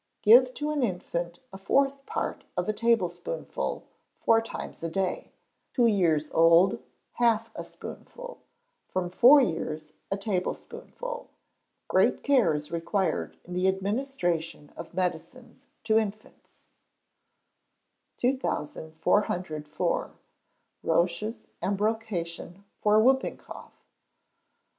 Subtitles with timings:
[0.23, 3.83] Give to an infant a fourth part of a tablespoonful
[4.19, 5.31] four times a day;
[5.75, 6.81] two years old,
[7.21, 8.39] half a spoonful;
[8.87, 11.29] from four years, a tablespoonful.
[11.87, 16.61] Great care is required in the administration of medicines to infants.
[18.17, 20.13] 2404.
[20.81, 23.85] Roche's Embrocation for Whooping Cough.